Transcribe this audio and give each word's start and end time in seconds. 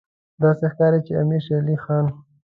داسې 0.41 0.65
ښکاري 0.71 0.99
چې 1.05 1.13
امیر 1.21 1.41
شېر 1.45 1.61
علي 1.63 1.77
خان. 1.83 2.05